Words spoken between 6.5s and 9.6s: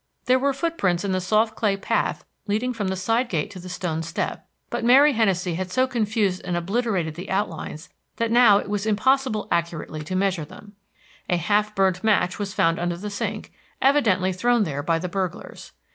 obliterated the outlines that now it was impossible